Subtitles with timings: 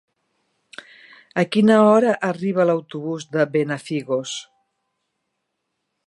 [1.41, 4.33] A quina hora arriba l'autobús de Benafigos?